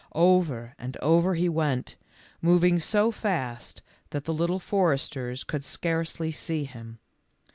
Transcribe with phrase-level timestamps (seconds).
[0.15, 1.95] Over and over he went,
[2.41, 6.97] moving so fast that the Little Foresters could scarcely see him.